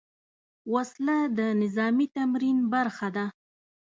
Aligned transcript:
وسله 0.73 1.17
د 1.37 1.39
نظامي 1.61 2.07
تمرین 2.15 2.57
برخه 2.73 3.07
ده 3.15 3.25